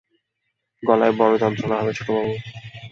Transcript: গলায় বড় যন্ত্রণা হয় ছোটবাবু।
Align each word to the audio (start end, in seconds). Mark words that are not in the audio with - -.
গলায় 0.83 1.13
বড় 1.19 1.33
যন্ত্রণা 1.43 1.77
হয় 1.81 1.95
ছোটবাবু। 1.97 2.33